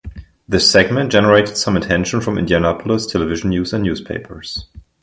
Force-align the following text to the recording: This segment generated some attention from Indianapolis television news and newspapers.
This 0.47 0.67
segment 0.71 1.11
generated 1.11 1.57
some 1.57 1.77
attention 1.77 2.21
from 2.21 2.39
Indianapolis 2.39 3.05
television 3.05 3.51
news 3.51 3.71
and 3.71 3.83
newspapers. 3.83 4.65